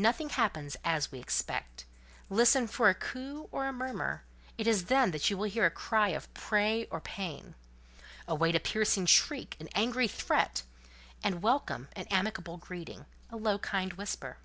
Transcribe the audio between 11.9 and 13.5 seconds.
an amicable greeting, a